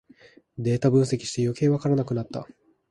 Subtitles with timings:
[0.57, 2.47] データ分析してよけいわからなくなった